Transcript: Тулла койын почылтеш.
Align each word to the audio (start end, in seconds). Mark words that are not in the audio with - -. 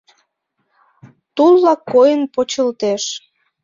Тулла 1.35 1.73
койын 1.91 2.21
почылтеш. 2.33 3.03